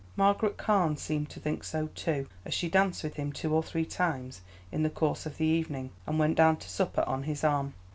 [0.15, 3.85] Margaret Carne seemed to think so, too, as she danced with him two or three
[3.85, 7.75] times in the course of the evening, and went down to supper on his arm.